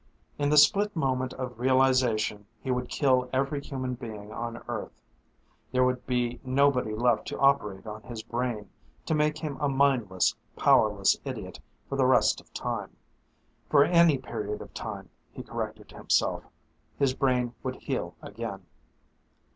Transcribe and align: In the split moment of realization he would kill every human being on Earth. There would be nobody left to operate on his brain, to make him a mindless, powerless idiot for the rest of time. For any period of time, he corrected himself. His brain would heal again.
In 0.39 0.49
the 0.49 0.57
split 0.57 0.95
moment 0.95 1.31
of 1.33 1.59
realization 1.59 2.47
he 2.59 2.71
would 2.71 2.89
kill 2.89 3.29
every 3.31 3.61
human 3.61 3.93
being 3.93 4.31
on 4.33 4.63
Earth. 4.67 4.99
There 5.71 5.83
would 5.83 6.07
be 6.07 6.39
nobody 6.43 6.91
left 6.95 7.27
to 7.27 7.37
operate 7.39 7.85
on 7.85 8.01
his 8.01 8.23
brain, 8.23 8.71
to 9.05 9.13
make 9.13 9.37
him 9.37 9.57
a 9.61 9.69
mindless, 9.69 10.33
powerless 10.55 11.17
idiot 11.23 11.59
for 11.87 11.97
the 11.97 12.07
rest 12.07 12.41
of 12.41 12.51
time. 12.51 12.95
For 13.69 13.83
any 13.83 14.17
period 14.17 14.59
of 14.63 14.73
time, 14.73 15.09
he 15.33 15.43
corrected 15.43 15.91
himself. 15.91 16.45
His 16.97 17.13
brain 17.13 17.53
would 17.61 17.75
heal 17.75 18.15
again. 18.23 18.65